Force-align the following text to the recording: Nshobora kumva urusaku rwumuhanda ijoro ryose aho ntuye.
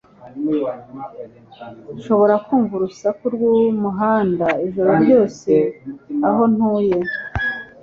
Nshobora 1.95 2.35
kumva 2.45 2.73
urusaku 2.75 3.23
rwumuhanda 3.35 4.47
ijoro 4.67 4.91
ryose 5.03 5.51
aho 6.27 6.43
ntuye. 6.53 6.97